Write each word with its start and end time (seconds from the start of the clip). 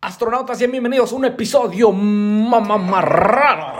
Astronautas, 0.00 0.62
y 0.62 0.66
bienvenidos 0.68 1.10
a 1.12 1.16
un 1.16 1.24
episodio 1.24 1.90
mamarrano. 1.90 3.72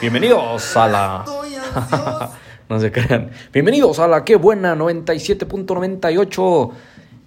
Bienvenidos 0.00 0.76
a 0.76 0.88
la. 0.88 1.24
no 2.68 2.80
se 2.80 2.90
crean. 2.90 3.30
Bienvenidos 3.52 4.00
a 4.00 4.08
la 4.08 4.24
Qué 4.24 4.34
Buena 4.34 4.74
97.98. 4.74 6.72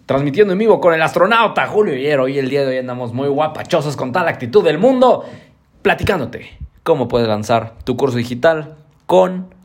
Transmitiendo 0.06 0.52
en 0.52 0.60
vivo 0.60 0.82
con 0.82 0.94
el 0.94 1.02
astronauta 1.02 1.66
Julio 1.68 1.96
Hierro. 1.96 2.28
Y 2.28 2.38
el 2.38 2.50
día 2.50 2.66
de 2.66 2.68
hoy 2.68 2.80
andamos 2.80 3.14
muy 3.14 3.30
guapachosos 3.30 3.96
con 3.96 4.12
tal 4.12 4.28
actitud 4.28 4.62
del 4.62 4.78
mundo. 4.78 5.24
Platicándote 5.82 6.58
cómo 6.84 7.08
puedes 7.08 7.30
lanzar 7.30 7.76
tu 7.86 7.96
curso 7.96 8.18
digital 8.18 8.76
con 9.06 9.56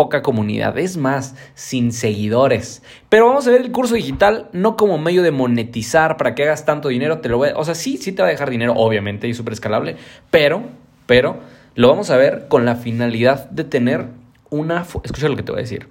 poca 0.00 0.22
comunidad, 0.22 0.78
es 0.78 0.96
más, 0.96 1.36
sin 1.52 1.92
seguidores. 1.92 2.82
Pero 3.10 3.26
vamos 3.26 3.46
a 3.46 3.50
ver 3.50 3.60
el 3.60 3.70
curso 3.70 3.96
digital 3.96 4.48
no 4.54 4.74
como 4.74 4.96
medio 4.96 5.22
de 5.22 5.30
monetizar 5.30 6.16
para 6.16 6.34
que 6.34 6.44
hagas 6.44 6.64
tanto 6.64 6.88
dinero, 6.88 7.18
te 7.18 7.28
lo 7.28 7.36
voy 7.36 7.50
a, 7.50 7.58
o 7.58 7.64
sea, 7.66 7.74
sí, 7.74 7.98
sí 7.98 8.12
te 8.12 8.22
va 8.22 8.28
a 8.28 8.30
dejar 8.30 8.48
dinero, 8.48 8.72
obviamente, 8.76 9.28
y 9.28 9.34
súper 9.34 9.52
escalable, 9.52 9.96
pero, 10.30 10.62
pero, 11.04 11.40
lo 11.74 11.88
vamos 11.88 12.08
a 12.08 12.16
ver 12.16 12.48
con 12.48 12.64
la 12.64 12.76
finalidad 12.76 13.50
de 13.50 13.62
tener 13.64 14.06
una, 14.48 14.86
escucha 15.04 15.28
lo 15.28 15.36
que 15.36 15.42
te 15.42 15.52
voy 15.52 15.58
a 15.58 15.64
decir. 15.64 15.86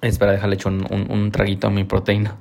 Espera, 0.00 0.32
déjale 0.32 0.54
hecho 0.54 0.68
un, 0.68 1.30
traguito 1.30 1.68
a 1.68 1.70
mi 1.70 1.84
proteína. 1.84 2.34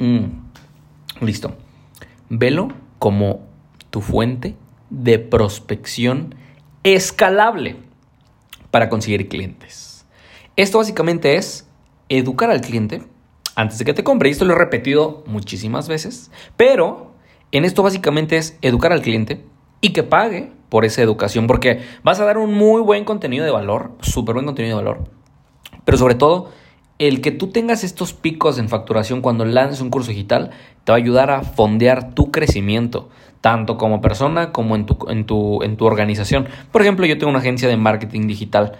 Mm, 0.00 1.24
listo. 1.24 1.56
Velo 2.28 2.68
como 2.98 3.40
tu 3.88 4.02
fuente 4.02 4.54
de 4.90 5.18
prospección 5.18 6.34
escalable 6.82 7.76
para 8.74 8.88
conseguir 8.88 9.28
clientes. 9.28 10.04
Esto 10.56 10.78
básicamente 10.78 11.36
es 11.36 11.70
educar 12.08 12.50
al 12.50 12.60
cliente 12.60 13.04
antes 13.54 13.78
de 13.78 13.84
que 13.84 13.94
te 13.94 14.02
compre. 14.02 14.28
Y 14.28 14.32
esto 14.32 14.44
lo 14.44 14.54
he 14.54 14.58
repetido 14.58 15.22
muchísimas 15.28 15.86
veces, 15.86 16.32
pero 16.56 17.12
en 17.52 17.64
esto 17.64 17.84
básicamente 17.84 18.36
es 18.36 18.58
educar 18.62 18.92
al 18.92 19.00
cliente 19.00 19.44
y 19.80 19.92
que 19.92 20.02
pague 20.02 20.50
por 20.70 20.84
esa 20.84 21.02
educación, 21.02 21.46
porque 21.46 21.84
vas 22.02 22.18
a 22.18 22.24
dar 22.24 22.36
un 22.36 22.52
muy 22.52 22.82
buen 22.82 23.04
contenido 23.04 23.44
de 23.44 23.52
valor, 23.52 23.92
súper 24.00 24.34
buen 24.34 24.46
contenido 24.46 24.76
de 24.76 24.82
valor, 24.82 25.04
pero 25.84 25.96
sobre 25.96 26.16
todo 26.16 26.50
el 26.98 27.20
que 27.20 27.30
tú 27.30 27.48
tengas 27.48 27.84
estos 27.84 28.12
picos 28.12 28.58
en 28.58 28.68
facturación 28.68 29.20
cuando 29.20 29.44
lances 29.44 29.80
un 29.80 29.90
curso 29.90 30.10
digital 30.10 30.50
te 30.84 30.92
va 30.92 30.96
a 30.96 31.00
ayudar 31.00 31.30
a 31.30 31.42
fondear 31.42 32.14
tu 32.14 32.30
crecimiento, 32.30 33.08
tanto 33.40 33.76
como 33.76 34.00
persona 34.00 34.52
como 34.52 34.76
en 34.76 34.86
tu, 34.86 34.98
en 35.08 35.26
tu, 35.26 35.62
en 35.62 35.76
tu 35.76 35.86
organización. 35.86 36.46
Por 36.70 36.82
ejemplo, 36.82 37.06
yo 37.06 37.18
tengo 37.18 37.30
una 37.30 37.40
agencia 37.40 37.68
de 37.68 37.76
marketing 37.76 38.26
digital 38.26 38.72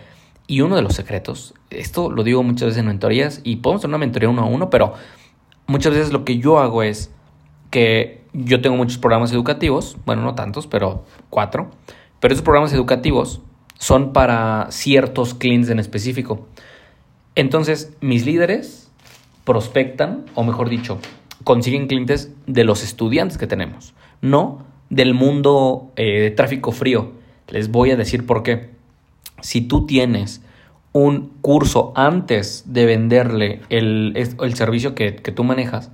y 0.46 0.60
uno 0.60 0.76
de 0.76 0.82
los 0.82 0.94
secretos, 0.94 1.54
esto 1.70 2.10
lo 2.10 2.22
digo 2.22 2.42
muchas 2.42 2.66
veces 2.66 2.80
en 2.80 2.86
mentorías 2.86 3.40
y 3.44 3.56
podemos 3.56 3.80
tener 3.82 3.92
una 3.92 3.98
mentoría 3.98 4.28
uno 4.28 4.42
a 4.42 4.46
uno, 4.46 4.70
pero 4.70 4.94
muchas 5.66 5.94
veces 5.94 6.12
lo 6.12 6.24
que 6.24 6.38
yo 6.38 6.58
hago 6.58 6.82
es 6.82 7.10
que 7.70 8.22
yo 8.34 8.60
tengo 8.60 8.76
muchos 8.76 8.98
programas 8.98 9.32
educativos, 9.32 9.96
bueno, 10.04 10.22
no 10.22 10.34
tantos, 10.34 10.66
pero 10.66 11.04
cuatro, 11.30 11.70
pero 12.20 12.34
esos 12.34 12.44
programas 12.44 12.72
educativos 12.72 13.40
son 13.78 14.12
para 14.12 14.66
ciertos 14.70 15.34
clientes 15.34 15.70
en 15.70 15.78
específico. 15.78 16.46
Entonces, 17.34 17.92
mis 18.00 18.24
líderes 18.24 18.90
prospectan, 19.44 20.24
o 20.34 20.44
mejor 20.44 20.68
dicho, 20.68 20.98
consiguen 21.42 21.86
clientes 21.86 22.32
de 22.46 22.64
los 22.64 22.82
estudiantes 22.82 23.38
que 23.38 23.46
tenemos 23.46 23.94
no 24.24 24.64
del 24.90 25.14
mundo 25.14 25.92
eh, 25.96 26.20
de 26.20 26.30
tráfico 26.30 26.72
frío. 26.72 27.12
Les 27.48 27.70
voy 27.70 27.90
a 27.90 27.96
decir 27.96 28.26
por 28.26 28.42
qué. 28.42 28.70
Si 29.40 29.60
tú 29.60 29.86
tienes 29.86 30.42
un 30.92 31.32
curso 31.42 31.92
antes 31.94 32.64
de 32.66 32.86
venderle 32.86 33.60
el, 33.68 34.14
servicio 34.54 34.94
que, 34.94 35.16
que, 35.16 35.32
tú 35.32 35.44
manejas, 35.44 35.90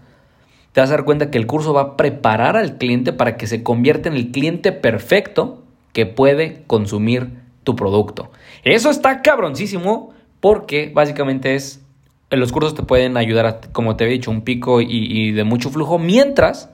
te 0.73 0.81
vas 0.81 0.91
a 0.91 0.95
dar 0.95 1.05
cuenta 1.05 1.31
que 1.31 1.39
el 1.39 1.47
curso 1.47 1.73
va 1.73 1.81
a 1.81 1.97
preparar 1.97 2.57
al 2.57 2.79
cliente 2.79 3.13
para 3.13 3.37
que 3.37 3.47
se 3.47 3.63
convierta 3.63 4.09
en 4.09 4.15
el 4.15 4.31
cliente 4.31 4.73
perfecto 4.73 5.63
que 5.93 6.07
puede 6.07 6.63
consumir 6.67 7.41
tu 7.65 7.75
producto. 7.75 8.31
Eso 8.62 8.91
está 8.91 9.23
cabroncísimo 9.23 10.11
porque 10.41 10.91
básicamente 10.95 11.55
es, 11.55 11.84
los 12.31 12.53
cursos 12.53 12.75
te 12.75 12.83
pueden 12.83 13.17
ayudar, 13.17 13.47
a, 13.47 13.61
como 13.73 13.97
te 13.97 14.05
he 14.05 14.09
dicho, 14.09 14.31
un 14.31 14.43
pico 14.43 14.81
y, 14.81 14.87
y 14.89 15.33
de 15.33 15.45
mucho 15.45 15.71
flujo, 15.71 15.99
mientras 15.99 16.71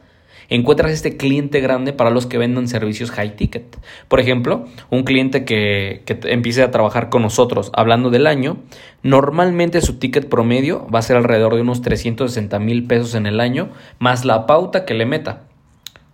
encuentras 0.48 0.92
este 0.92 1.16
cliente 1.16 1.60
grande 1.60 1.92
para 1.92 2.10
los 2.10 2.26
que 2.26 2.38
vendan 2.38 2.68
servicios 2.68 3.10
high 3.10 3.36
ticket. 3.36 3.76
Por 4.08 4.20
ejemplo, 4.20 4.66
un 4.90 5.04
cliente 5.04 5.44
que, 5.44 6.02
que 6.06 6.18
empiece 6.24 6.62
a 6.62 6.70
trabajar 6.70 7.08
con 7.08 7.22
nosotros 7.22 7.70
hablando 7.74 8.10
del 8.10 8.26
año, 8.26 8.58
normalmente 9.02 9.80
su 9.80 9.98
ticket 9.98 10.28
promedio 10.28 10.86
va 10.88 11.00
a 11.00 11.02
ser 11.02 11.16
alrededor 11.16 11.54
de 11.54 11.62
unos 11.62 11.82
360 11.82 12.58
mil 12.58 12.86
pesos 12.86 13.14
en 13.14 13.26
el 13.26 13.40
año, 13.40 13.70
más 13.98 14.24
la 14.24 14.46
pauta 14.46 14.84
que 14.84 14.94
le 14.94 15.06
meta. 15.06 15.42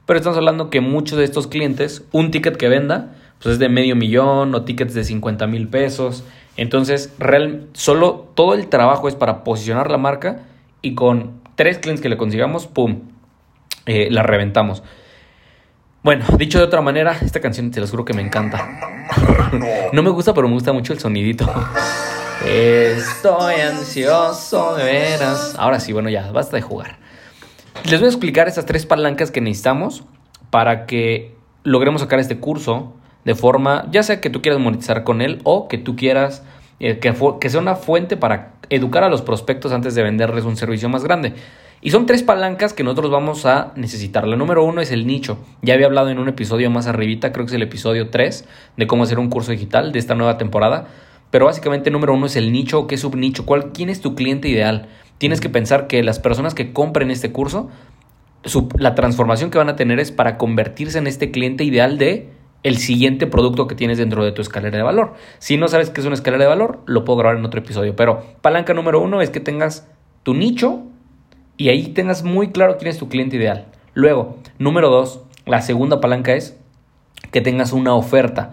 Pero 0.06 0.18
estamos 0.18 0.36
hablando 0.36 0.70
que 0.70 0.80
muchos 0.80 1.18
de 1.18 1.24
estos 1.24 1.46
clientes, 1.46 2.04
un 2.12 2.30
ticket 2.30 2.56
que 2.56 2.68
venda, 2.68 3.14
pues 3.40 3.54
es 3.54 3.58
de 3.58 3.68
medio 3.68 3.96
millón 3.96 4.54
o 4.54 4.62
tickets 4.62 4.94
de 4.94 5.04
50 5.04 5.46
mil 5.46 5.68
pesos. 5.68 6.24
Entonces, 6.56 7.12
real, 7.18 7.68
solo 7.72 8.28
todo 8.34 8.54
el 8.54 8.68
trabajo 8.68 9.08
es 9.08 9.14
para 9.14 9.44
posicionar 9.44 9.90
la 9.90 9.98
marca 9.98 10.40
y 10.82 10.94
con 10.94 11.40
tres 11.54 11.78
clientes 11.78 12.02
que 12.02 12.08
le 12.08 12.16
consigamos, 12.16 12.66
¡pum! 12.66 13.00
Eh, 13.86 14.08
la 14.10 14.22
reventamos. 14.22 14.82
Bueno, 16.02 16.24
dicho 16.36 16.58
de 16.58 16.64
otra 16.64 16.82
manera, 16.82 17.16
esta 17.22 17.40
canción 17.40 17.70
te 17.70 17.80
lo 17.80 17.86
juro 17.86 18.04
que 18.04 18.12
me 18.12 18.22
encanta. 18.22 18.68
no 19.92 20.02
me 20.02 20.10
gusta, 20.10 20.34
pero 20.34 20.48
me 20.48 20.54
gusta 20.54 20.72
mucho 20.72 20.92
el 20.92 20.98
sonidito. 20.98 21.50
Estoy 22.44 23.54
ansioso 23.60 24.74
de 24.74 24.84
veras. 24.84 25.54
Ahora 25.56 25.78
sí, 25.78 25.92
bueno, 25.92 26.10
ya, 26.10 26.30
basta 26.32 26.56
de 26.56 26.62
jugar. 26.62 26.98
Les 27.84 28.00
voy 28.00 28.06
a 28.06 28.10
explicar 28.10 28.48
estas 28.48 28.66
tres 28.66 28.84
palancas 28.84 29.30
que 29.30 29.40
necesitamos 29.40 30.04
para 30.50 30.86
que 30.86 31.34
logremos 31.62 32.00
sacar 32.00 32.18
este 32.18 32.38
curso 32.38 32.94
de 33.24 33.34
forma, 33.34 33.88
ya 33.90 34.02
sea 34.02 34.20
que 34.20 34.30
tú 34.30 34.42
quieras 34.42 34.60
monetizar 34.60 35.04
con 35.04 35.22
él 35.22 35.40
o 35.44 35.68
que 35.68 35.78
tú 35.78 35.96
quieras 35.96 36.44
eh, 36.80 36.98
que, 36.98 37.14
que 37.40 37.50
sea 37.50 37.60
una 37.60 37.76
fuente 37.76 38.16
para 38.16 38.54
educar 38.68 39.04
a 39.04 39.08
los 39.08 39.22
prospectos 39.22 39.72
antes 39.72 39.94
de 39.94 40.02
venderles 40.02 40.44
un 40.44 40.56
servicio 40.56 40.88
más 40.88 41.04
grande. 41.04 41.34
Y 41.84 41.90
son 41.90 42.06
tres 42.06 42.22
palancas 42.22 42.72
que 42.72 42.84
nosotros 42.84 43.10
vamos 43.10 43.44
a 43.44 43.72
necesitar. 43.74 44.26
La 44.26 44.36
número 44.36 44.64
uno 44.64 44.80
es 44.80 44.92
el 44.92 45.06
nicho. 45.06 45.38
Ya 45.62 45.74
había 45.74 45.86
hablado 45.86 46.10
en 46.10 46.20
un 46.20 46.28
episodio 46.28 46.70
más 46.70 46.86
arribita, 46.86 47.32
creo 47.32 47.44
que 47.44 47.50
es 47.50 47.56
el 47.56 47.62
episodio 47.62 48.08
3, 48.10 48.48
de 48.76 48.86
cómo 48.86 49.02
hacer 49.02 49.18
un 49.18 49.30
curso 49.30 49.50
digital 49.50 49.90
de 49.90 49.98
esta 49.98 50.14
nueva 50.14 50.38
temporada. 50.38 50.86
Pero 51.32 51.46
básicamente 51.46 51.90
número 51.90 52.14
uno 52.14 52.26
es 52.26 52.36
el 52.36 52.52
nicho, 52.52 52.86
qué 52.86 52.96
subnicho, 52.96 53.46
cuál, 53.46 53.72
quién 53.72 53.88
es 53.88 54.00
tu 54.00 54.14
cliente 54.14 54.48
ideal. 54.48 54.88
Tienes 55.18 55.40
que 55.40 55.48
pensar 55.48 55.88
que 55.88 56.02
las 56.04 56.20
personas 56.20 56.54
que 56.54 56.72
compren 56.72 57.10
este 57.10 57.32
curso, 57.32 57.68
la 58.78 58.94
transformación 58.94 59.50
que 59.50 59.58
van 59.58 59.68
a 59.68 59.76
tener 59.76 59.98
es 59.98 60.12
para 60.12 60.38
convertirse 60.38 60.98
en 60.98 61.06
este 61.08 61.30
cliente 61.32 61.64
ideal 61.64 61.98
de 61.98 62.30
el 62.62 62.78
siguiente 62.78 63.26
producto 63.26 63.66
que 63.66 63.74
tienes 63.74 63.98
dentro 63.98 64.24
de 64.24 64.32
tu 64.32 64.40
escalera 64.40 64.76
de 64.76 64.82
valor. 64.82 65.14
Si 65.38 65.56
no 65.56 65.68
sabes 65.68 65.90
qué 65.90 66.00
es 66.00 66.06
una 66.06 66.14
escalera 66.14 66.44
de 66.44 66.48
valor, 66.48 66.80
lo 66.86 67.04
puedo 67.04 67.18
grabar 67.18 67.38
en 67.38 67.44
otro 67.44 67.60
episodio. 67.60 67.96
Pero 67.96 68.22
palanca 68.40 68.74
número 68.74 69.00
uno 69.00 69.20
es 69.20 69.30
que 69.30 69.40
tengas 69.40 69.88
tu 70.22 70.34
nicho 70.34 70.82
y 71.56 71.68
ahí 71.68 71.88
tengas 71.88 72.22
muy 72.22 72.50
claro 72.50 72.76
quién 72.78 72.90
es 72.90 72.98
tu 72.98 73.08
cliente 73.08 73.36
ideal. 73.36 73.66
Luego, 73.94 74.38
número 74.58 74.90
dos, 74.90 75.22
la 75.44 75.60
segunda 75.60 76.00
palanca 76.00 76.34
es 76.34 76.58
que 77.30 77.40
tengas 77.40 77.72
una 77.72 77.94
oferta. 77.94 78.52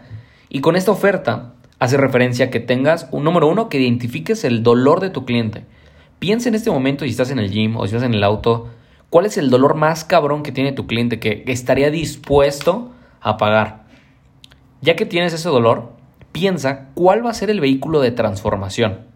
Y 0.50 0.62
con 0.62 0.76
esta 0.76 0.92
oferta 0.92 1.54
hace 1.78 1.98
referencia 1.98 2.48
a 2.48 2.50
que 2.50 2.60
tengas 2.60 3.08
un 3.12 3.24
número 3.24 3.48
uno, 3.48 3.70
que 3.70 3.80
identifiques 3.80 4.44
el 4.44 4.64
dolor 4.64 5.00
de 5.00 5.12
tu 5.12 5.24
cliente. 5.24 5.66
Piensa 6.18 6.50
en 6.50 6.56
este 6.56 6.72
momento 6.72 7.06
si 7.06 7.12
estás 7.12 7.32
en 7.32 7.40
el 7.40 7.52
gym 7.52 7.78
o 7.78 7.86
si 7.86 7.96
estás 7.96 8.08
en 8.08 8.16
el 8.16 8.24
auto, 8.24 8.70
¿cuál 9.10 9.26
es 9.26 9.38
el 9.38 9.50
dolor 9.50 9.76
más 9.76 10.04
cabrón 10.04 10.44
que 10.44 10.52
tiene 10.52 10.74
tu 10.74 10.88
cliente 10.88 11.20
que 11.20 11.44
estaría 11.48 11.92
dispuesto 11.92 12.92
a 13.22 13.38
pagar? 13.38 13.79
Ya 14.82 14.96
que 14.96 15.06
tienes 15.06 15.34
ese 15.34 15.50
dolor, 15.50 15.92
piensa 16.32 16.88
cuál 16.94 17.26
va 17.26 17.32
a 17.32 17.34
ser 17.34 17.50
el 17.50 17.60
vehículo 17.60 18.00
de 18.02 18.12
transformación 18.12 19.10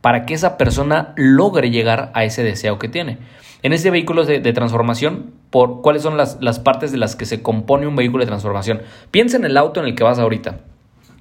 para 0.00 0.24
que 0.24 0.34
esa 0.34 0.56
persona 0.56 1.12
logre 1.16 1.70
llegar 1.70 2.10
a 2.14 2.24
ese 2.24 2.42
deseo 2.42 2.78
que 2.78 2.88
tiene. 2.88 3.18
En 3.62 3.72
ese 3.72 3.90
vehículo 3.90 4.24
de, 4.24 4.40
transformación, 4.52 5.32
por, 5.50 5.82
¿cuáles 5.82 6.02
son 6.02 6.16
las, 6.16 6.58
partes 6.60 6.92
de 6.92 6.98
las 6.98 7.16
que 7.16 7.26
se 7.26 7.42
compone 7.42 7.86
un 7.86 7.96
vehículo 7.96 8.24
de 8.24 8.28
transformación? 8.28 8.80
Piensa 9.10 9.36
en 9.36 9.44
el 9.44 9.56
auto 9.58 9.80
en 9.80 9.86
el 9.86 9.94
que 9.94 10.04
vas 10.04 10.18
ahorita, 10.18 10.60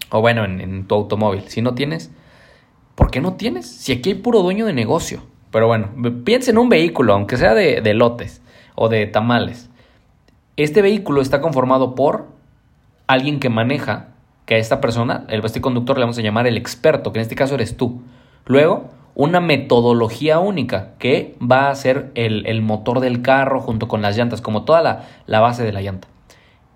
o 0.10 0.22
bueno, 0.22 0.46
en, 0.46 0.86
tu 0.88 0.96
automóvil. 0.96 1.44
Si 1.48 1.62
no 1.62 1.76
tienes, 1.76 2.12
¿por 2.96 3.12
qué 3.12 3.20
no 3.20 3.34
tienes? 3.34 3.70
Si 3.70 3.92
aquí 3.92 4.12
hay 4.12 4.16
puro 4.16 4.42
dueño 4.42 4.66
de 4.66 4.74
negocio. 4.74 5.24
Pero 5.52 5.68
bueno, 5.68 5.90
piensa 6.24 6.52
en 6.52 6.60
un 6.60 6.70
vehículo, 6.70 7.14
aunque 7.14 7.36
sea 7.36 7.54
de, 7.54 7.82
de 7.82 7.94
lotes 7.94 8.42
o 8.76 8.88
de 8.88 9.08
tamales. 9.08 9.70
Este 10.56 10.82
vehículo 10.82 11.22
está 11.22 11.42
conformado 11.42 11.96
por 11.96 12.28
alguien 13.10 13.40
que 13.40 13.50
maneja, 13.50 14.10
que 14.46 14.54
a 14.54 14.58
esta 14.60 14.80
persona, 14.80 15.26
el 15.30 15.44
este 15.44 15.62
conductor 15.62 15.98
le 15.98 16.04
vamos 16.04 16.20
a 16.20 16.22
llamar 16.22 16.46
el 16.46 16.58
experto, 16.58 17.12
que 17.12 17.18
en 17.18 17.24
este 17.24 17.36
caso 17.36 17.56
eres 17.56 17.76
tú. 17.76 18.04
Luego, 18.46 18.92
una 19.16 19.40
metodología 19.40 20.38
única 20.38 20.92
que 21.00 21.36
va 21.42 21.72
a 21.72 21.76
ser 21.76 22.12
el, 22.14 22.62
motor 22.62 23.00
del 23.00 23.24
carro 23.24 23.62
junto 23.62 23.88
con 23.88 24.04
las 24.04 24.16
llantas, 24.16 24.42
como 24.42 24.64
toda 24.64 24.84
la, 24.84 25.08
la, 25.26 25.40
base 25.40 25.64
de 25.64 25.74
la 25.74 25.82
llanta. 25.82 26.08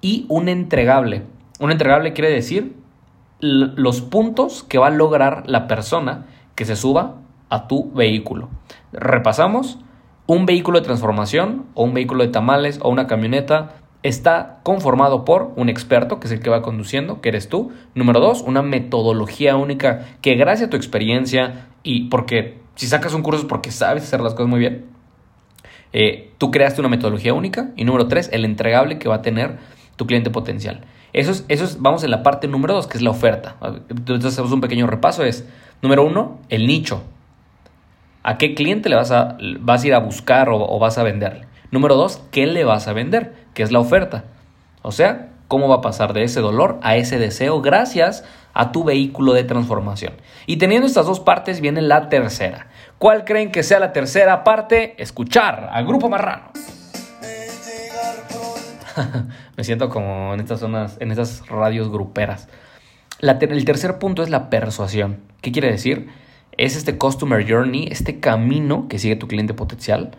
Y 0.01 0.25
un 0.27 0.49
entregable. 0.49 1.21
Un 1.59 1.71
entregable 1.71 2.13
quiere 2.13 2.31
decir 2.31 2.75
los 3.39 4.01
puntos 4.01 4.63
que 4.63 4.79
va 4.79 4.87
a 4.87 4.89
lograr 4.89 5.43
la 5.45 5.67
persona 5.67 6.25
que 6.55 6.65
se 6.65 6.75
suba 6.75 7.17
a 7.49 7.67
tu 7.67 7.91
vehículo. 7.93 8.49
Repasamos. 8.91 9.77
Un 10.25 10.45
vehículo 10.45 10.79
de 10.79 10.85
transformación 10.85 11.65
o 11.73 11.83
un 11.83 11.93
vehículo 11.93 12.23
de 12.23 12.29
tamales 12.29 12.79
o 12.81 12.89
una 12.89 13.07
camioneta 13.07 13.82
está 14.03 14.59
conformado 14.63 15.25
por 15.25 15.53
un 15.55 15.69
experto, 15.69 16.19
que 16.19 16.27
es 16.27 16.33
el 16.33 16.41
que 16.41 16.49
va 16.49 16.61
conduciendo, 16.61 17.21
que 17.21 17.29
eres 17.29 17.49
tú. 17.49 17.71
Número 17.95 18.19
dos, 18.19 18.41
una 18.41 18.61
metodología 18.61 19.55
única 19.55 20.05
que 20.21 20.35
gracias 20.35 20.67
a 20.67 20.69
tu 20.69 20.77
experiencia 20.77 21.67
y 21.83 22.09
porque 22.09 22.59
si 22.75 22.87
sacas 22.87 23.13
un 23.13 23.23
curso 23.23 23.41
es 23.41 23.47
porque 23.47 23.71
sabes 23.71 24.03
hacer 24.03 24.21
las 24.21 24.33
cosas 24.33 24.49
muy 24.49 24.59
bien, 24.59 24.85
eh, 25.93 26.31
tú 26.37 26.51
creaste 26.51 26.81
una 26.81 26.89
metodología 26.89 27.33
única. 27.33 27.71
Y 27.75 27.85
número 27.85 28.07
tres, 28.07 28.29
el 28.33 28.45
entregable 28.45 28.99
que 28.99 29.07
va 29.07 29.15
a 29.15 29.21
tener 29.21 29.57
tu 29.95 30.05
cliente 30.05 30.29
potencial. 30.29 30.81
Eso 31.13 31.43
es, 31.47 31.77
vamos 31.79 32.03
en 32.03 32.11
la 32.11 32.23
parte 32.23 32.47
número 32.47 32.73
dos, 32.73 32.87
que 32.87 32.97
es 32.97 33.03
la 33.03 33.11
oferta. 33.11 33.55
Entonces 33.89 34.33
hacemos 34.33 34.51
un 34.51 34.61
pequeño 34.61 34.87
repaso. 34.87 35.23
Es, 35.23 35.47
número 35.81 36.03
uno, 36.03 36.39
el 36.49 36.65
nicho. 36.65 37.03
¿A 38.23 38.37
qué 38.37 38.55
cliente 38.55 38.87
le 38.87 38.95
vas 38.95 39.11
a, 39.11 39.37
vas 39.59 39.83
a 39.83 39.87
ir 39.87 39.93
a 39.93 39.99
buscar 39.99 40.47
o, 40.49 40.79
vas 40.79 40.97
a 40.97 41.03
venderle? 41.03 41.45
Número 41.71 41.95
dos, 41.95 42.21
¿qué 42.31 42.47
le 42.47 42.63
vas 42.63 42.87
a 42.87 42.93
vender? 42.93 43.33
Que 43.53 43.63
es 43.63 43.71
la 43.73 43.79
oferta. 43.79 44.23
O 44.81 44.93
sea, 44.93 45.29
cómo 45.49 45.67
va 45.67 45.75
a 45.75 45.81
pasar 45.81 46.13
de 46.13 46.23
ese 46.23 46.39
dolor 46.39 46.79
a 46.83 46.95
ese 46.95 47.19
deseo 47.19 47.61
gracias 47.61 48.23
a 48.53 48.71
tu 48.71 48.85
vehículo 48.85 49.33
de 49.33 49.43
transformación. 49.43 50.13
Y 50.45 50.55
teniendo 50.55 50.87
estas 50.87 51.05
dos 51.05 51.19
partes 51.19 51.59
viene 51.59 51.81
la 51.81 52.07
tercera. 52.07 52.67
¿Cuál 52.97 53.25
creen 53.25 53.51
que 53.51 53.61
sea 53.61 53.79
la 53.79 53.91
tercera 53.91 54.45
parte? 54.45 54.95
Escuchar 55.01 55.69
al 55.73 55.85
grupo 55.85 56.07
marrano. 56.07 56.51
Me 59.57 59.65
siento 59.65 59.89
como 59.89 60.33
en 60.33 60.39
estas 60.39 60.61
zonas, 60.61 60.95
en 61.01 61.11
estas 61.11 61.45
radios 61.47 61.89
gruperas. 61.89 62.47
el 63.19 63.65
tercer 63.65 63.99
punto 63.99 64.23
es 64.23 64.29
la 64.29 64.49
persuasión. 64.49 65.19
¿Qué 65.41 65.51
quiere 65.51 65.69
decir? 65.69 66.22
Es 66.57 66.75
este 66.75 66.97
customer 66.97 67.49
journey, 67.49 67.87
este 67.89 68.19
camino 68.19 68.87
que 68.87 68.99
sigue 68.99 69.15
tu 69.15 69.27
cliente 69.27 69.53
potencial, 69.53 70.11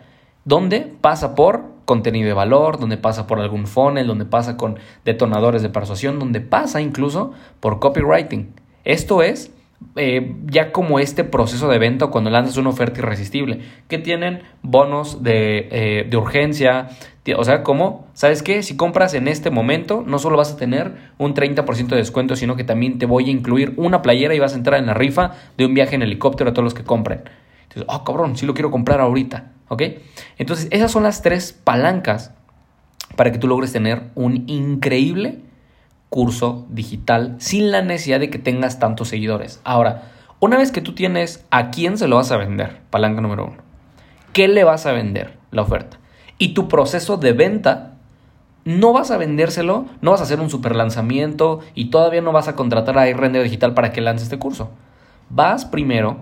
donde 0.43 0.81
pasa 1.01 1.35
por 1.35 1.75
contenido 1.85 2.27
de 2.27 2.33
valor, 2.33 2.79
donde 2.79 2.97
pasa 2.97 3.27
por 3.27 3.39
algún 3.39 3.67
funnel, 3.67 4.07
donde 4.07 4.25
pasa 4.25 4.57
con 4.57 4.79
detonadores 5.05 5.61
de 5.61 5.69
persuasión, 5.69 6.19
donde 6.19 6.41
pasa 6.41 6.81
incluso 6.81 7.33
por 7.59 7.79
copywriting. 7.79 8.53
Esto 8.83 9.23
es 9.23 9.51
eh, 9.95 10.35
ya 10.45 10.71
como 10.71 10.99
este 10.99 11.23
proceso 11.23 11.67
de 11.67 11.77
venta 11.79 12.07
cuando 12.07 12.29
lanzas 12.29 12.57
una 12.57 12.69
oferta 12.69 12.99
irresistible, 12.99 13.61
que 13.87 13.97
tienen 13.97 14.41
bonos 14.61 15.23
de, 15.23 15.67
eh, 15.71 16.07
de 16.09 16.17
urgencia, 16.17 16.89
o 17.33 17.43
sea, 17.43 17.63
como, 17.63 18.07
¿sabes 18.13 18.43
qué? 18.43 18.61
Si 18.61 18.77
compras 18.77 19.15
en 19.15 19.27
este 19.27 19.49
momento, 19.49 20.03
no 20.05 20.19
solo 20.19 20.37
vas 20.37 20.53
a 20.53 20.57
tener 20.57 20.93
un 21.17 21.33
30% 21.33 21.87
de 21.87 21.95
descuento, 21.95 22.35
sino 22.35 22.55
que 22.55 22.63
también 22.63 22.99
te 22.99 23.07
voy 23.07 23.29
a 23.29 23.31
incluir 23.31 23.73
una 23.77 24.03
playera 24.03 24.35
y 24.35 24.39
vas 24.39 24.53
a 24.53 24.57
entrar 24.57 24.79
en 24.79 24.85
la 24.85 24.93
rifa 24.93 25.31
de 25.57 25.65
un 25.65 25.73
viaje 25.73 25.95
en 25.95 26.03
helicóptero 26.03 26.51
a 26.51 26.53
todos 26.53 26.63
los 26.63 26.73
que 26.75 26.83
compren. 26.83 27.23
Entonces, 27.63 27.85
oh, 27.87 28.03
cabrón, 28.03 28.37
sí 28.37 28.45
lo 28.45 28.53
quiero 28.53 28.69
comprar 28.69 29.01
ahorita, 29.01 29.51
¿ok? 29.69 29.81
Entonces, 30.37 30.67
esas 30.69 30.91
son 30.91 31.01
las 31.01 31.23
tres 31.23 31.51
palancas 31.51 32.31
para 33.15 33.31
que 33.31 33.39
tú 33.39 33.47
logres 33.47 33.71
tener 33.73 34.03
un 34.13 34.43
increíble 34.47 35.39
curso 36.09 36.67
digital 36.69 37.35
sin 37.39 37.71
la 37.71 37.81
necesidad 37.81 38.19
de 38.19 38.29
que 38.29 38.37
tengas 38.39 38.77
tantos 38.77 39.07
seguidores. 39.07 39.61
Ahora, 39.63 40.11
una 40.39 40.57
vez 40.57 40.71
que 40.71 40.81
tú 40.81 40.93
tienes 40.93 41.43
a 41.49 41.71
quién 41.71 41.97
se 41.97 42.07
lo 42.07 42.17
vas 42.17 42.31
a 42.31 42.37
vender, 42.37 42.81
palanca 42.91 43.21
número 43.21 43.45
uno, 43.45 43.57
¿qué 44.31 44.47
le 44.47 44.63
vas 44.63 44.85
a 44.85 44.91
vender 44.91 45.37
la 45.49 45.63
oferta? 45.63 45.97
Y 46.37 46.53
tu 46.53 46.67
proceso 46.67 47.17
de 47.17 47.33
venta, 47.33 47.93
no 48.65 48.93
vas 48.93 49.11
a 49.11 49.17
vendérselo, 49.17 49.85
no 50.01 50.11
vas 50.11 50.21
a 50.21 50.23
hacer 50.23 50.39
un 50.39 50.49
super 50.49 50.75
lanzamiento 50.75 51.59
y 51.75 51.91
todavía 51.91 52.21
no 52.21 52.31
vas 52.31 52.47
a 52.47 52.55
contratar 52.55 52.97
a 52.97 53.05
Render 53.05 53.43
Digital 53.43 53.73
para 53.73 53.91
que 53.91 54.01
lance 54.01 54.23
este 54.23 54.39
curso. 54.39 54.71
Vas 55.29 55.65
primero 55.65 56.17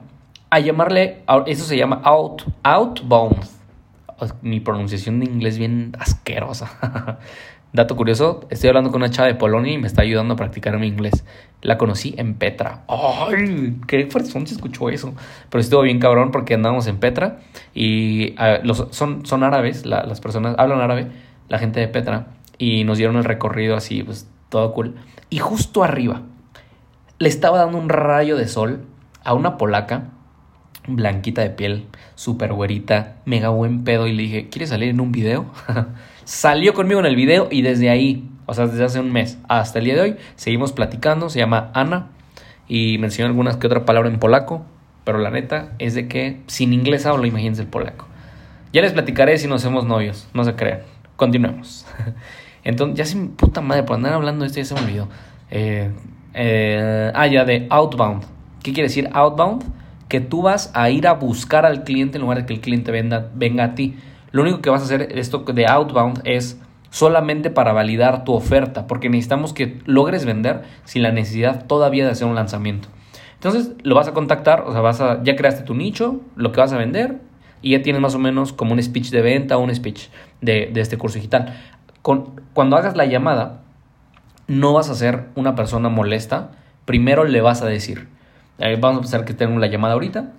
a 0.49 0.59
llamarle, 0.59 1.23
eso 1.47 1.65
se 1.65 1.77
llama 1.77 2.01
out, 2.03 2.43
outbound. 2.63 3.37
Mi 4.41 4.59
pronunciación 4.59 5.19
de 5.19 5.25
inglés 5.25 5.57
bien 5.57 5.95
asquerosa. 5.99 7.17
Dato 7.73 7.95
curioso, 7.95 8.45
estoy 8.51 8.67
hablando 8.67 8.91
con 8.91 9.01
una 9.01 9.09
chava 9.09 9.27
de 9.27 9.33
Polonia 9.33 9.73
y 9.73 9.79
me 9.79 9.87
está 9.87 10.03
ayudando 10.03 10.35
a 10.35 10.37
practicar 10.37 10.77
mi 10.77 10.85
inglés. 10.85 11.25
La 11.63 11.79
conocí 11.79 12.13
en 12.19 12.35
Petra. 12.35 12.83
¡Ay! 12.87 13.77
¡Qué 13.87 14.05
fuerte 14.05 14.29
se 14.29 14.53
escuchó 14.53 14.91
eso! 14.91 15.15
Pero 15.49 15.59
estuvo 15.59 15.81
bien 15.81 15.97
cabrón 15.97 16.29
porque 16.29 16.53
andábamos 16.53 16.85
en 16.85 16.99
Petra 16.99 17.39
y 17.73 18.35
ah, 18.37 18.59
los, 18.63 18.85
son, 18.91 19.25
son 19.25 19.41
árabes, 19.41 19.87
las 19.87 20.21
personas 20.21 20.53
hablan 20.59 20.81
árabe, 20.81 21.07
la 21.49 21.57
gente 21.57 21.79
de 21.79 21.87
Petra, 21.87 22.27
y 22.59 22.83
nos 22.83 22.99
dieron 22.99 23.15
el 23.15 23.23
recorrido 23.23 23.75
así, 23.75 24.03
pues 24.03 24.29
todo 24.49 24.71
cool. 24.73 24.93
Y 25.31 25.39
justo 25.39 25.83
arriba 25.83 26.21
le 27.17 27.27
estaba 27.27 27.57
dando 27.57 27.79
un 27.79 27.89
rayo 27.89 28.37
de 28.37 28.47
sol 28.47 28.85
a 29.23 29.33
una 29.33 29.57
polaca 29.57 30.09
blanquita 30.87 31.41
de 31.41 31.49
piel, 31.49 31.87
súper 32.13 32.53
güerita, 32.53 33.15
mega 33.25 33.49
buen 33.49 33.83
pedo 33.83 34.05
y 34.05 34.13
le 34.13 34.23
dije, 34.23 34.49
¿quieres 34.49 34.69
salir 34.69 34.89
en 34.89 35.01
un 35.01 35.11
video? 35.11 35.47
Salió 36.25 36.73
conmigo 36.73 36.99
en 36.99 37.05
el 37.05 37.15
video 37.15 37.47
y 37.51 37.61
desde 37.61 37.89
ahí, 37.89 38.29
o 38.45 38.53
sea, 38.53 38.67
desde 38.67 38.83
hace 38.85 38.99
un 38.99 39.11
mes 39.11 39.37
hasta 39.47 39.79
el 39.79 39.85
día 39.85 39.95
de 39.95 40.01
hoy, 40.01 40.15
seguimos 40.35 40.71
platicando. 40.71 41.29
Se 41.29 41.39
llama 41.39 41.71
Ana 41.73 42.09
y 42.67 42.97
mencionó 42.97 43.29
algunas 43.29 43.57
que 43.57 43.67
otra 43.67 43.85
palabra 43.85 44.09
en 44.09 44.19
polaco, 44.19 44.65
pero 45.03 45.17
la 45.17 45.29
neta 45.29 45.73
es 45.79 45.93
de 45.93 46.07
que 46.07 46.41
sin 46.47 46.73
inglés 46.73 47.05
hablo, 47.05 47.25
imagínense 47.25 47.61
el 47.61 47.67
polaco. 47.67 48.07
Ya 48.71 48.81
les 48.81 48.93
platicaré 48.93 49.37
si 49.37 49.47
nos 49.47 49.63
hacemos 49.63 49.85
novios, 49.85 50.27
no 50.33 50.43
se 50.43 50.55
crean. 50.55 50.79
Continuemos. 51.15 51.85
Entonces, 52.63 52.97
ya 52.97 53.05
sin 53.05 53.29
puta 53.29 53.61
madre, 53.61 53.83
por 53.83 53.97
andar 53.97 54.13
hablando 54.13 54.43
de 54.43 54.47
esto 54.47 54.59
ya 54.59 54.65
se 54.65 54.73
me 54.75 54.81
olvidó. 54.81 55.09
Eh, 55.51 55.91
eh, 56.33 57.11
ah, 57.13 57.27
ya 57.27 57.45
de 57.45 57.67
outbound. 57.69 58.23
¿Qué 58.63 58.73
quiere 58.73 58.87
decir 58.87 59.09
outbound? 59.11 59.63
Que 60.07 60.21
tú 60.21 60.41
vas 60.41 60.71
a 60.73 60.89
ir 60.89 61.07
a 61.07 61.13
buscar 61.13 61.65
al 61.65 61.83
cliente 61.83 62.17
en 62.17 62.21
lugar 62.21 62.39
de 62.39 62.45
que 62.45 62.53
el 62.53 62.61
cliente 62.61 62.91
venga 62.91 63.63
a 63.63 63.75
ti. 63.75 63.95
Lo 64.33 64.41
único 64.41 64.61
que 64.61 64.71
vas 64.71 64.81
a 64.81 64.85
hacer 64.85 65.17
esto 65.17 65.39
de 65.39 65.67
outbound 65.67 66.21
es 66.25 66.59
solamente 66.89 67.51
para 67.51 67.71
validar 67.71 68.23
tu 68.23 68.33
oferta, 68.33 68.87
porque 68.87 69.07
necesitamos 69.07 69.53
que 69.53 69.79
logres 69.85 70.25
vender 70.25 70.63
sin 70.85 71.03
la 71.03 71.11
necesidad 71.11 71.67
todavía 71.67 72.03
de 72.03 72.11
hacer 72.11 72.27
un 72.27 72.33
lanzamiento. 72.33 72.87
Entonces 73.35 73.73
lo 73.83 73.93
vas 73.93 74.07
a 74.07 74.13
contactar, 74.13 74.61
o 74.65 74.71
sea, 74.71 74.81
vas 74.81 75.01
a, 75.01 75.21
ya 75.21 75.35
creaste 75.35 75.63
tu 75.63 75.75
nicho, 75.75 76.19
lo 76.35 76.51
que 76.51 76.59
vas 76.59 76.73
a 76.73 76.77
vender 76.77 77.19
y 77.61 77.71
ya 77.71 77.83
tienes 77.83 78.01
más 78.01 78.15
o 78.15 78.19
menos 78.19 78.53
como 78.53 78.73
un 78.73 78.81
speech 78.81 79.11
de 79.11 79.21
venta 79.21 79.55
o 79.55 79.59
un 79.59 79.73
speech 79.73 80.07
de, 80.41 80.71
este 80.75 80.97
curso 80.97 81.19
digital. 81.19 81.55
Con, 82.01 82.41
cuando 82.53 82.75
hagas 82.75 82.97
la 82.97 83.05
llamada, 83.05 83.61
no 84.47 84.73
vas 84.73 84.89
a 84.89 84.95
ser 84.95 85.25
una 85.35 85.53
persona 85.53 85.89
molesta, 85.89 86.53
primero 86.85 87.23
le 87.23 87.41
vas 87.41 87.61
a 87.61 87.67
decir, 87.67 88.07
eh, 88.57 88.77
vamos 88.81 88.97
a 88.97 89.01
pensar 89.01 89.25
que 89.25 89.35
tengo 89.35 89.59
la 89.59 89.67
llamada 89.67 89.93
ahorita, 89.93 90.31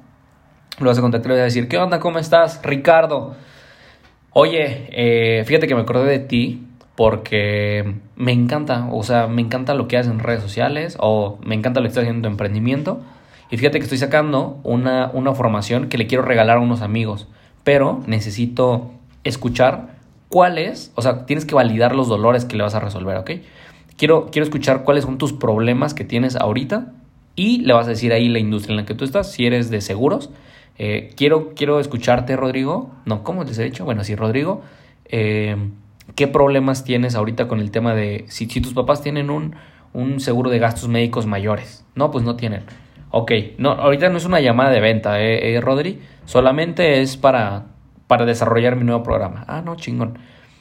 lo 0.80 0.86
vas 0.86 0.98
a 0.98 1.00
contactar 1.00 1.30
y 1.30 1.34
le 1.34 1.40
vas 1.42 1.42
a 1.42 1.54
decir, 1.54 1.68
¿qué 1.68 1.78
onda? 1.78 2.00
¿Cómo 2.00 2.18
estás? 2.18 2.60
Ricardo. 2.64 3.36
Oye, 4.36 4.88
eh, 4.90 5.44
fíjate 5.44 5.68
que 5.68 5.76
me 5.76 5.82
acordé 5.82 6.10
de 6.10 6.18
ti 6.18 6.66
porque 6.96 7.94
me 8.16 8.32
encanta, 8.32 8.88
o 8.90 9.04
sea, 9.04 9.28
me 9.28 9.40
encanta 9.40 9.74
lo 9.74 9.86
que 9.86 9.96
haces 9.96 10.10
en 10.10 10.18
redes 10.18 10.42
sociales 10.42 10.96
o 10.98 11.38
me 11.44 11.54
encanta 11.54 11.78
lo 11.78 11.84
que 11.84 11.90
estás 11.90 12.02
haciendo 12.02 12.18
en 12.18 12.22
tu 12.22 12.28
emprendimiento. 12.34 13.00
Y 13.52 13.58
fíjate 13.58 13.78
que 13.78 13.84
estoy 13.84 13.98
sacando 13.98 14.58
una, 14.64 15.08
una 15.14 15.34
formación 15.34 15.88
que 15.88 15.98
le 15.98 16.08
quiero 16.08 16.24
regalar 16.24 16.56
a 16.56 16.60
unos 16.60 16.82
amigos, 16.82 17.28
pero 17.62 18.02
necesito 18.08 18.90
escuchar 19.22 19.94
cuáles, 20.28 20.90
o 20.96 21.02
sea, 21.02 21.26
tienes 21.26 21.44
que 21.44 21.54
validar 21.54 21.94
los 21.94 22.08
dolores 22.08 22.44
que 22.44 22.56
le 22.56 22.64
vas 22.64 22.74
a 22.74 22.80
resolver, 22.80 23.16
¿ok? 23.18 23.30
Quiero, 23.96 24.30
quiero 24.32 24.42
escuchar 24.42 24.82
cuáles 24.82 25.04
son 25.04 25.16
tus 25.16 25.32
problemas 25.32 25.94
que 25.94 26.02
tienes 26.02 26.34
ahorita 26.34 26.92
y 27.36 27.60
le 27.60 27.72
vas 27.72 27.86
a 27.86 27.90
decir 27.90 28.12
ahí 28.12 28.28
la 28.28 28.40
industria 28.40 28.72
en 28.72 28.78
la 28.78 28.84
que 28.84 28.94
tú 28.94 29.04
estás, 29.04 29.30
si 29.30 29.46
eres 29.46 29.70
de 29.70 29.80
seguros, 29.80 30.30
eh, 30.78 31.12
quiero, 31.16 31.54
quiero 31.54 31.80
escucharte, 31.80 32.36
Rodrigo. 32.36 32.90
No, 33.04 33.22
¿cómo 33.22 33.44
les 33.44 33.58
he 33.58 33.64
dicho? 33.64 33.84
Bueno, 33.84 34.04
sí, 34.04 34.14
Rodrigo. 34.16 34.62
Eh, 35.06 35.56
¿Qué 36.16 36.28
problemas 36.28 36.84
tienes 36.84 37.14
ahorita 37.14 37.48
con 37.48 37.60
el 37.60 37.70
tema 37.70 37.94
de 37.94 38.24
si, 38.28 38.46
tus 38.46 38.74
papás 38.74 39.02
tienen 39.02 39.30
un, 39.30 39.56
un, 39.92 40.20
seguro 40.20 40.50
de 40.50 40.58
gastos 40.58 40.88
médicos 40.88 41.26
mayores? 41.26 41.84
No, 41.94 42.10
pues 42.10 42.24
no 42.24 42.36
tienen. 42.36 42.64
Ok, 43.10 43.32
no, 43.58 43.70
ahorita 43.70 44.08
no 44.08 44.18
es 44.18 44.24
una 44.24 44.40
llamada 44.40 44.70
de 44.70 44.80
venta, 44.80 45.20
eh, 45.20 45.54
eh 45.54 45.60
Rodri. 45.60 46.00
Solamente 46.24 47.00
es 47.00 47.16
para, 47.16 47.66
para 48.06 48.26
desarrollar 48.26 48.76
mi 48.76 48.84
nuevo 48.84 49.02
programa. 49.02 49.44
Ah, 49.48 49.62
no, 49.64 49.76
chingón. 49.76 50.18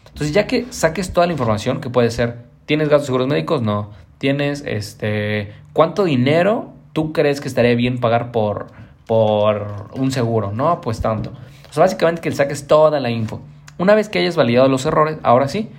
Entonces, 0.08 0.34
ya 0.34 0.46
que 0.46 0.66
saques 0.70 1.12
toda 1.12 1.26
la 1.26 1.34
información, 1.34 1.82
que 1.82 1.90
puede 1.90 2.12
ser, 2.12 2.46
¿tienes 2.66 2.90
gastos 2.90 3.08
seguros 3.08 3.28
médicos? 3.28 3.62
No. 3.62 3.92
¿Tienes, 4.20 4.64
este, 4.66 5.52
cuánto 5.74 6.04
dinero 6.04 6.74
tú 6.94 7.12
crees 7.12 7.42
que 7.42 7.48
estaría 7.48 7.76
bien 7.76 8.00
pagar 8.00 8.32
por 8.32 8.68
por 9.06 9.90
un 9.94 10.12
seguro, 10.12 10.52
no, 10.52 10.82
pues 10.82 11.02
tanto. 11.02 11.32
O 11.70 11.74
sea, 11.74 11.82
básicamente 11.84 12.22
que 12.22 12.30
le 12.30 12.36
saques 12.36 12.68
toda 12.68 13.00
la 13.00 13.10
info. 13.10 13.42
Una 13.78 13.96
vez 13.96 14.10
que 14.10 14.20
hayas 14.20 14.36
validado 14.36 14.68
los 14.68 14.86
errores, 14.86 15.18
ahora 15.24 15.48
sí, 15.48 15.70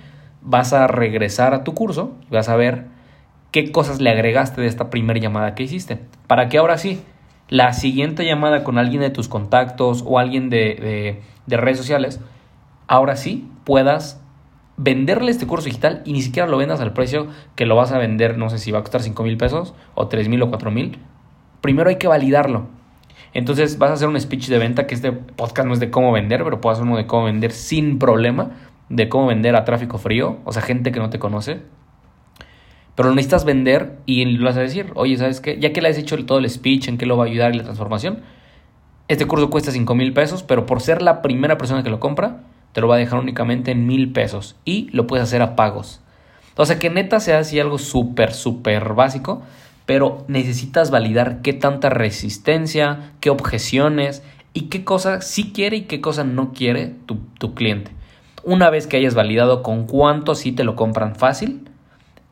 vas 0.41 0.73
a 0.73 0.87
regresar 0.87 1.53
a 1.53 1.63
tu 1.63 1.73
curso 1.73 2.13
y 2.29 2.33
vas 2.35 2.49
a 2.49 2.55
ver 2.55 2.85
qué 3.51 3.71
cosas 3.71 4.01
le 4.01 4.09
agregaste 4.09 4.61
de 4.61 4.67
esta 4.67 4.89
primera 4.89 5.19
llamada 5.19 5.55
que 5.55 5.63
hiciste. 5.63 5.99
Para 6.27 6.49
que 6.49 6.57
ahora 6.57 6.77
sí, 6.77 7.01
la 7.49 7.73
siguiente 7.73 8.25
llamada 8.25 8.63
con 8.63 8.77
alguien 8.77 9.01
de 9.01 9.09
tus 9.09 9.27
contactos 9.27 10.03
o 10.05 10.19
alguien 10.19 10.49
de, 10.49 11.21
de 11.45 11.57
redes 11.57 11.77
sociales, 11.77 12.19
ahora 12.87 13.15
sí 13.15 13.49
puedas 13.63 14.21
venderle 14.77 15.31
este 15.31 15.47
curso 15.47 15.65
digital 15.65 16.01
y 16.05 16.13
ni 16.13 16.21
siquiera 16.21 16.47
lo 16.47 16.57
vendas 16.57 16.81
al 16.81 16.93
precio 16.93 17.27
que 17.55 17.65
lo 17.65 17.75
vas 17.75 17.91
a 17.91 17.97
vender, 17.97 18.37
no 18.37 18.49
sé 18.49 18.57
si 18.57 18.71
va 18.71 18.79
a 18.79 18.81
costar 18.81 19.01
5 19.01 19.23
mil 19.23 19.37
pesos 19.37 19.73
o 19.93 20.07
3 20.07 20.27
mil 20.27 20.41
o 20.41 20.49
4 20.49 20.71
mil. 20.71 20.99
Primero 21.61 21.89
hay 21.89 21.95
que 21.95 22.07
validarlo. 22.07 22.67
Entonces 23.35 23.77
vas 23.77 23.91
a 23.91 23.93
hacer 23.95 24.07
un 24.07 24.19
speech 24.19 24.47
de 24.47 24.57
venta, 24.57 24.87
que 24.87 24.95
este 24.95 25.11
podcast 25.11 25.67
no 25.67 25.73
es 25.73 25.81
de 25.81 25.91
cómo 25.91 26.13
vender, 26.13 26.45
pero 26.45 26.61
puedo 26.61 26.73
hacer 26.73 26.85
uno 26.85 26.95
de 26.95 27.05
cómo 27.05 27.25
vender 27.25 27.51
sin 27.51 27.99
problema, 27.99 28.51
de 28.87 29.09
cómo 29.09 29.27
vender 29.27 29.57
a 29.57 29.65
tráfico 29.65 29.97
frío, 29.97 30.37
o 30.45 30.53
sea, 30.53 30.61
gente 30.61 30.93
que 30.93 30.99
no 30.99 31.09
te 31.09 31.19
conoce. 31.19 31.59
Pero 32.95 33.09
lo 33.09 33.15
necesitas 33.15 33.43
vender 33.43 33.97
y 34.05 34.23
lo 34.23 34.45
vas 34.45 34.55
a 34.55 34.61
decir, 34.61 34.93
oye, 34.95 35.17
¿sabes 35.17 35.41
qué? 35.41 35.59
Ya 35.59 35.73
que 35.73 35.81
le 35.81 35.89
has 35.89 35.97
hecho 35.97 36.17
todo 36.25 36.37
el 36.37 36.49
speech, 36.49 36.87
en 36.87 36.97
qué 36.97 37.05
lo 37.05 37.17
va 37.17 37.25
a 37.25 37.27
ayudar 37.27 37.53
y 37.53 37.57
la 37.57 37.65
transformación, 37.65 38.19
este 39.09 39.27
curso 39.27 39.49
cuesta 39.49 39.69
5 39.69 39.93
mil 39.95 40.13
pesos, 40.13 40.41
pero 40.41 40.65
por 40.65 40.79
ser 40.79 41.01
la 41.01 41.21
primera 41.21 41.57
persona 41.57 41.83
que 41.83 41.89
lo 41.89 41.99
compra, 41.99 42.43
te 42.71 42.79
lo 42.79 42.87
va 42.87 42.95
a 42.95 42.99
dejar 42.99 43.19
únicamente 43.19 43.71
en 43.71 43.85
mil 43.85 44.13
pesos 44.13 44.55
y 44.63 44.87
lo 44.93 45.07
puedes 45.07 45.23
hacer 45.23 45.41
a 45.41 45.57
pagos. 45.57 45.99
O 46.55 46.65
sea, 46.65 46.79
que 46.79 46.89
neta 46.89 47.19
sea 47.19 47.39
así 47.39 47.59
algo 47.59 47.79
súper, 47.79 48.31
súper 48.31 48.93
básico, 48.93 49.41
pero 49.85 50.25
necesitas 50.27 50.91
validar 50.91 51.41
qué 51.41 51.53
tanta 51.53 51.89
resistencia, 51.89 53.11
qué 53.19 53.29
objeciones 53.29 54.23
y 54.53 54.63
qué 54.63 54.83
cosa 54.83 55.21
sí 55.21 55.51
quiere 55.53 55.77
y 55.77 55.81
qué 55.81 56.01
cosa 56.01 56.23
no 56.23 56.53
quiere 56.53 56.93
tu, 57.05 57.17
tu 57.37 57.53
cliente. 57.53 57.91
Una 58.43 58.69
vez 58.69 58.87
que 58.87 58.97
hayas 58.97 59.15
validado 59.15 59.63
con 59.63 59.85
cuánto 59.85 60.35
sí 60.35 60.51
te 60.51 60.63
lo 60.63 60.75
compran 60.75 61.15
fácil, 61.15 61.69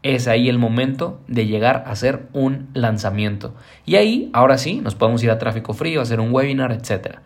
es 0.03 0.27
ahí 0.27 0.49
el 0.49 0.59
momento 0.59 1.19
de 1.27 1.47
llegar 1.47 1.83
a 1.87 1.91
hacer 1.91 2.27
un 2.33 2.69
lanzamiento. 2.73 3.55
Y 3.85 3.95
ahí, 3.95 4.29
ahora 4.33 4.57
sí, 4.57 4.81
nos 4.81 4.95
podemos 4.95 5.23
ir 5.23 5.31
a 5.31 5.39
tráfico 5.39 5.73
frío, 5.73 6.01
hacer 6.01 6.19
un 6.19 6.33
webinar, 6.33 6.71
etc. 6.71 7.17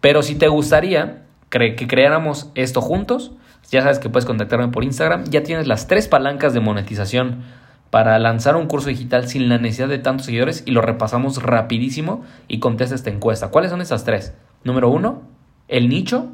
Pero 0.00 0.22
si 0.22 0.34
te 0.34 0.48
gustaría 0.48 1.22
que 1.48 1.86
creáramos 1.86 2.50
esto 2.54 2.80
juntos, 2.80 3.32
ya 3.70 3.82
sabes 3.82 3.98
que 3.98 4.08
puedes 4.08 4.26
contactarme 4.26 4.68
por 4.68 4.84
Instagram. 4.84 5.24
Ya 5.30 5.42
tienes 5.42 5.66
las 5.66 5.86
tres 5.86 6.08
palancas 6.08 6.52
de 6.52 6.60
monetización 6.60 7.42
para 7.90 8.18
lanzar 8.18 8.56
un 8.56 8.66
curso 8.66 8.88
digital 8.88 9.28
sin 9.28 9.48
la 9.48 9.58
necesidad 9.58 9.88
de 9.88 9.98
tantos 9.98 10.26
seguidores 10.26 10.62
y 10.66 10.72
lo 10.72 10.82
repasamos 10.82 11.42
rapidísimo 11.42 12.24
y 12.48 12.58
contesta 12.58 12.94
esta 12.94 13.10
encuesta. 13.10 13.48
¿Cuáles 13.48 13.70
son 13.70 13.80
esas 13.80 14.04
tres? 14.04 14.34
Número 14.64 14.88
uno, 14.88 15.22
el 15.68 15.88
nicho 15.88 16.28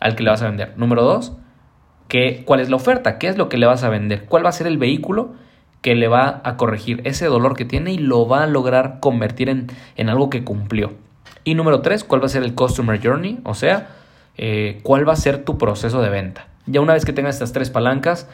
al 0.00 0.14
que 0.14 0.22
le 0.22 0.30
vas 0.30 0.42
a 0.42 0.48
vender. 0.48 0.74
Número 0.76 1.02
dos, 1.02 1.36
cuál 2.44 2.60
es 2.60 2.70
la 2.70 2.76
oferta, 2.76 3.18
qué 3.18 3.28
es 3.28 3.36
lo 3.36 3.48
que 3.48 3.56
le 3.56 3.66
vas 3.66 3.82
a 3.82 3.88
vender, 3.88 4.26
cuál 4.26 4.44
va 4.44 4.50
a 4.50 4.52
ser 4.52 4.66
el 4.66 4.78
vehículo 4.78 5.34
que 5.82 5.94
le 5.94 6.08
va 6.08 6.40
a 6.44 6.56
corregir 6.56 7.00
ese 7.04 7.26
dolor 7.26 7.56
que 7.56 7.64
tiene 7.64 7.92
y 7.92 7.98
lo 7.98 8.26
va 8.26 8.42
a 8.42 8.46
lograr 8.46 8.98
convertir 9.00 9.48
en, 9.48 9.68
en 9.96 10.08
algo 10.08 10.30
que 10.30 10.44
cumplió. 10.44 10.94
Y 11.44 11.54
número 11.54 11.80
tres, 11.80 12.02
cuál 12.02 12.22
va 12.22 12.26
a 12.26 12.30
ser 12.30 12.42
el 12.42 12.54
Customer 12.54 13.00
Journey, 13.00 13.40
o 13.44 13.54
sea, 13.54 13.88
eh, 14.36 14.80
cuál 14.82 15.08
va 15.08 15.12
a 15.12 15.16
ser 15.16 15.44
tu 15.44 15.58
proceso 15.58 16.02
de 16.02 16.08
venta. 16.08 16.48
Ya 16.66 16.80
una 16.80 16.94
vez 16.94 17.04
que 17.04 17.12
tengas 17.12 17.36
estas 17.36 17.52
tres 17.52 17.70
palancas 17.70 18.28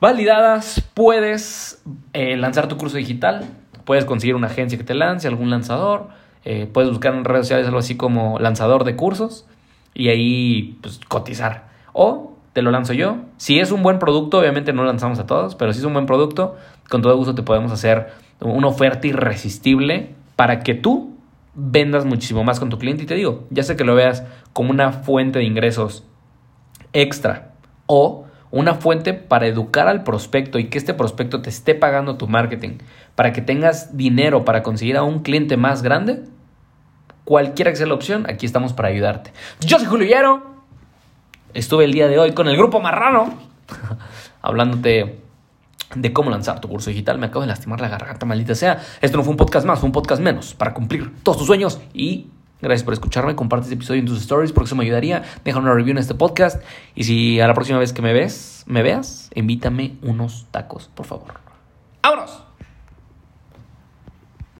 validadas, 0.00 0.82
puedes 0.94 1.82
eh, 2.12 2.36
lanzar 2.36 2.68
tu 2.68 2.76
curso 2.76 2.96
digital, 2.96 3.44
puedes 3.84 4.04
conseguir 4.04 4.34
una 4.34 4.48
agencia 4.48 4.76
que 4.78 4.84
te 4.84 4.94
lance, 4.94 5.28
algún 5.28 5.50
lanzador, 5.50 6.08
eh, 6.44 6.68
puedes 6.72 6.90
buscar 6.90 7.14
en 7.14 7.24
redes 7.24 7.46
sociales 7.46 7.66
algo 7.66 7.78
así 7.78 7.96
como 7.96 8.38
lanzador 8.38 8.84
de 8.84 8.96
cursos 8.96 9.46
y 9.94 10.08
ahí 10.08 10.78
pues, 10.82 11.00
cotizar. 11.08 11.68
O 11.92 12.36
te 12.52 12.62
lo 12.62 12.70
lanzo 12.70 12.92
yo. 12.92 13.18
Si 13.36 13.58
es 13.58 13.72
un 13.72 13.82
buen 13.82 13.98
producto, 13.98 14.38
obviamente 14.38 14.72
no 14.72 14.82
lo 14.82 14.88
lanzamos 14.88 15.18
a 15.18 15.26
todos, 15.26 15.54
pero 15.54 15.72
si 15.72 15.80
es 15.80 15.84
un 15.84 15.92
buen 15.92 16.06
producto, 16.06 16.56
con 16.88 17.02
todo 17.02 17.16
gusto 17.16 17.34
te 17.34 17.42
podemos 17.42 17.72
hacer 17.72 18.12
una 18.40 18.68
oferta 18.68 19.06
irresistible 19.06 20.14
para 20.36 20.60
que 20.60 20.74
tú 20.74 21.16
vendas 21.54 22.04
muchísimo 22.04 22.44
más 22.44 22.60
con 22.60 22.68
tu 22.68 22.78
cliente. 22.78 23.02
Y 23.02 23.06
te 23.06 23.14
digo, 23.14 23.44
ya 23.50 23.62
sé 23.62 23.76
que 23.76 23.84
lo 23.84 23.94
veas 23.94 24.24
como 24.52 24.70
una 24.70 24.92
fuente 24.92 25.38
de 25.38 25.46
ingresos 25.46 26.04
extra 26.92 27.52
o 27.86 28.25
una 28.56 28.74
fuente 28.74 29.14
para 29.14 29.46
educar 29.46 29.88
al 29.88 30.02
prospecto 30.02 30.58
y 30.58 30.68
que 30.68 30.78
este 30.78 30.94
prospecto 30.94 31.42
te 31.42 31.50
esté 31.50 31.74
pagando 31.74 32.16
tu 32.16 32.28
marketing 32.28 32.78
para 33.14 33.32
que 33.32 33.42
tengas 33.42 33.96
dinero 33.96 34.44
para 34.44 34.62
conseguir 34.62 34.96
a 34.96 35.02
un 35.02 35.20
cliente 35.20 35.56
más 35.56 35.82
grande. 35.82 36.24
Cualquiera 37.24 37.70
que 37.70 37.76
sea 37.76 37.86
la 37.86 37.94
opción, 37.94 38.26
aquí 38.28 38.46
estamos 38.46 38.72
para 38.72 38.88
ayudarte. 38.88 39.32
Yo 39.60 39.78
soy 39.78 39.86
Julio 39.86 40.06
Hierro 40.06 40.56
estuve 41.56 41.84
el 41.84 41.92
día 41.92 42.08
de 42.08 42.18
hoy 42.18 42.32
con 42.32 42.48
el 42.48 42.56
grupo 42.56 42.80
Marrano, 42.80 43.34
hablándote 44.42 45.20
de 45.94 46.12
cómo 46.12 46.30
lanzar 46.30 46.60
tu 46.60 46.68
curso 46.68 46.90
digital. 46.90 47.18
Me 47.18 47.26
acabo 47.26 47.40
de 47.42 47.46
lastimar 47.46 47.80
la 47.80 47.88
garganta, 47.88 48.26
maldita 48.26 48.54
sea. 48.54 48.80
Esto 49.00 49.16
no 49.16 49.24
fue 49.24 49.32
un 49.32 49.36
podcast 49.36 49.66
más, 49.66 49.80
fue 49.80 49.86
un 49.86 49.92
podcast 49.92 50.20
menos 50.20 50.54
para 50.54 50.74
cumplir 50.74 51.14
todos 51.22 51.38
tus 51.38 51.46
sueños. 51.46 51.80
Y 51.94 52.28
gracias 52.60 52.84
por 52.84 52.94
escucharme. 52.94 53.34
Comparte 53.34 53.64
este 53.64 53.74
episodio 53.74 54.00
en 54.00 54.06
tus 54.06 54.20
stories 54.20 54.52
porque 54.52 54.66
eso 54.66 54.76
me 54.76 54.84
ayudaría. 54.84 55.22
Deja 55.44 55.58
una 55.58 55.72
review 55.72 55.92
en 55.92 55.98
este 55.98 56.14
podcast. 56.14 56.62
Y 56.94 57.04
si 57.04 57.40
a 57.40 57.46
la 57.46 57.54
próxima 57.54 57.78
vez 57.78 57.92
que 57.92 58.02
me 58.02 58.12
ves, 58.12 58.64
me 58.66 58.82
veas, 58.82 59.30
invítame 59.34 59.96
unos 60.02 60.46
tacos, 60.50 60.88
por 60.94 61.06
favor. 61.06 61.34
¡Vámonos! 62.02 62.45